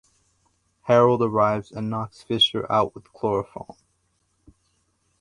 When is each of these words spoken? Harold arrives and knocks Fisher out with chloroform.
Harold 0.85 1.21
arrives 1.21 1.71
and 1.71 1.87
knocks 1.87 2.23
Fisher 2.23 2.65
out 2.71 2.95
with 2.95 3.13
chloroform. 3.13 3.77